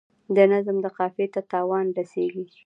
د 0.35 0.37
نظم 0.51 0.77
قافیې 0.97 1.27
ته 1.33 1.41
تاوان 1.51 1.85
رسیږي. 1.97 2.43